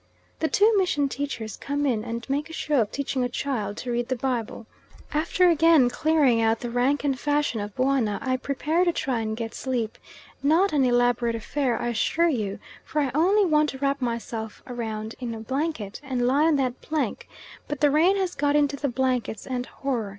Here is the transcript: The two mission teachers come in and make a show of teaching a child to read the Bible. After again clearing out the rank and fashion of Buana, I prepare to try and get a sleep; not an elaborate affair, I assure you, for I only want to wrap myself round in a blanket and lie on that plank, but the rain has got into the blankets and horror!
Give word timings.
The 0.39 0.47
two 0.47 0.75
mission 0.79 1.07
teachers 1.09 1.55
come 1.55 1.85
in 1.85 2.03
and 2.03 2.27
make 2.27 2.49
a 2.49 2.53
show 2.53 2.81
of 2.81 2.91
teaching 2.91 3.23
a 3.23 3.29
child 3.29 3.77
to 3.77 3.91
read 3.91 4.07
the 4.07 4.15
Bible. 4.15 4.65
After 5.13 5.47
again 5.47 5.91
clearing 5.91 6.41
out 6.41 6.61
the 6.61 6.71
rank 6.71 7.03
and 7.03 7.19
fashion 7.19 7.59
of 7.59 7.75
Buana, 7.75 8.17
I 8.19 8.37
prepare 8.37 8.83
to 8.83 8.91
try 8.93 9.19
and 9.19 9.37
get 9.37 9.51
a 9.51 9.55
sleep; 9.55 9.99
not 10.41 10.73
an 10.73 10.85
elaborate 10.85 11.35
affair, 11.35 11.79
I 11.79 11.89
assure 11.89 12.29
you, 12.29 12.57
for 12.83 12.99
I 12.99 13.11
only 13.13 13.45
want 13.45 13.69
to 13.69 13.77
wrap 13.77 14.01
myself 14.01 14.63
round 14.65 15.13
in 15.19 15.35
a 15.35 15.39
blanket 15.39 16.01
and 16.03 16.25
lie 16.25 16.45
on 16.45 16.55
that 16.55 16.81
plank, 16.81 17.29
but 17.67 17.79
the 17.79 17.91
rain 17.91 18.17
has 18.17 18.33
got 18.33 18.55
into 18.55 18.75
the 18.77 18.89
blankets 18.89 19.45
and 19.45 19.67
horror! 19.67 20.09